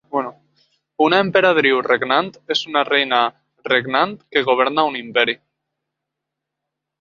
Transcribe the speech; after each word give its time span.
Una 1.07 1.17
emperadriu 1.25 1.81
regnant 1.87 2.31
és 2.55 2.63
una 2.71 2.83
reina 2.89 3.19
regnant 3.69 4.17
que 4.37 4.45
governa 4.49 4.87
un 4.93 4.99
imperi. 5.05 5.37